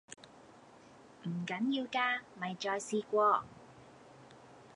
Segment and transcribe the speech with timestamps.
[1.25, 3.45] 唔緊要㗎，咪再試過